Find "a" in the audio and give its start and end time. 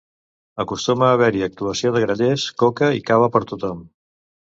1.09-1.17